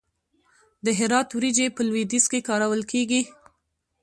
[0.85, 3.21] د هرات وریجې په لویدیځ کې کارول کیږي.